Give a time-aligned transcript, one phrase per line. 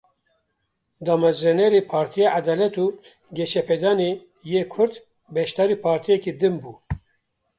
[1.05, 2.85] Damezrênerê Partiya Edalet û
[3.37, 4.11] Geşepêdanê
[4.51, 4.93] yê Kurd
[5.35, 6.73] beşdarî partiyeke din bû.